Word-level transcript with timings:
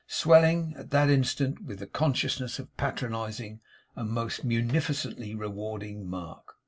Swelling, 0.07 0.73
at 0.79 0.89
that 0.89 1.11
instant, 1.11 1.63
with 1.63 1.77
the 1.77 1.85
consciousness 1.85 2.57
of 2.57 2.75
patronizing 2.75 3.59
and 3.95 4.09
most 4.09 4.43
munificently 4.43 5.35
rewarding 5.35 6.09
Mark! 6.09 6.55